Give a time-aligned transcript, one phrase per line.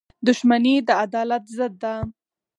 [0.27, 1.93] •دښمني د عدالت ضد ده.